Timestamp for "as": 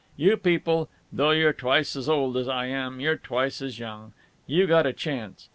1.95-2.09, 2.35-2.47, 3.61-3.77